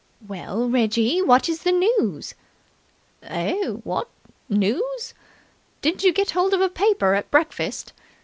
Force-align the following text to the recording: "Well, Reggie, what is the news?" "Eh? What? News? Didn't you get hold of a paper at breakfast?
"Well, 0.27 0.67
Reggie, 0.67 1.21
what 1.21 1.47
is 1.47 1.61
the 1.61 1.71
news?" 1.71 2.33
"Eh? 3.21 3.67
What? 3.67 4.09
News? 4.49 5.13
Didn't 5.83 6.03
you 6.03 6.11
get 6.11 6.31
hold 6.31 6.55
of 6.55 6.61
a 6.61 6.69
paper 6.69 7.13
at 7.13 7.29
breakfast? 7.29 7.93